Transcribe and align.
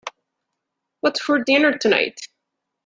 What's 1.01 1.21
for 1.21 1.43
dinner 1.43 1.77
tonight? 1.77 2.17